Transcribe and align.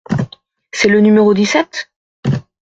C’est 0.71 0.87
le 0.87 0.99
numéro 0.99 1.31
dix-sept? 1.35 1.91